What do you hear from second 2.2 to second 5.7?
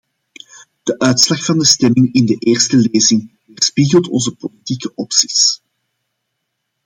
de eerste lezing weerspiegelt onze politieke opties.